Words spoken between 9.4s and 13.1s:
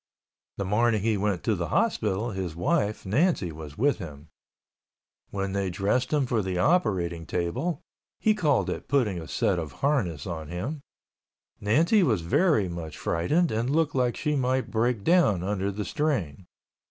of harness on him) Nancy was very much